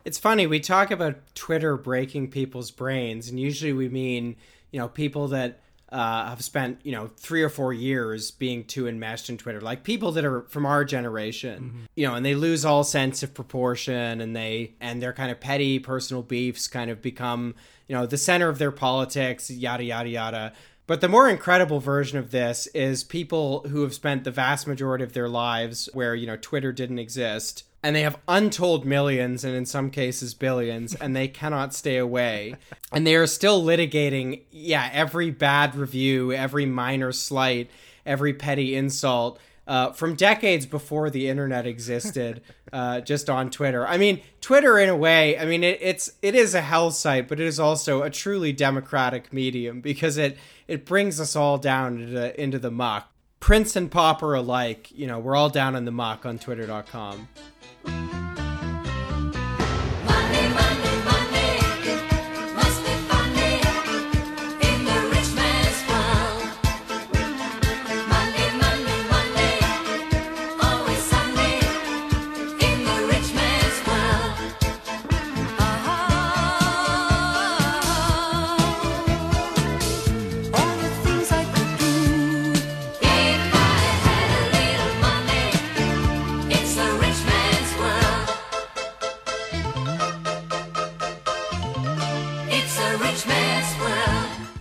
[0.05, 4.38] It's funny, we talk about Twitter breaking people's brains, and usually we mean,
[4.72, 8.88] you know, people that uh, have spent you know three or four years being too
[8.88, 11.79] enmeshed in Twitter, like people that are from our generation, mm-hmm.
[11.95, 15.39] you know, and they lose all sense of proportion, and they and their kind of
[15.39, 17.55] petty personal beefs kind of become
[17.88, 20.53] you know the center of their politics, yada yada yada.
[20.88, 25.03] But the more incredible version of this is people who have spent the vast majority
[25.03, 29.55] of their lives where you know Twitter didn't exist and they have untold millions and
[29.55, 32.55] in some cases billions and they cannot stay away
[32.91, 37.69] and they are still litigating yeah every bad review every minor slight
[38.05, 43.86] every petty insult uh, from decades before the internet existed, uh, just on Twitter.
[43.86, 47.28] I mean, Twitter in a way, I mean, it, it's it is a hell site,
[47.28, 52.01] but it is also a truly democratic medium because it it brings us all down
[52.01, 53.11] into, into the muck.
[53.39, 57.28] Prince and pauper alike, you know, we're all down in the muck on Twitter.com.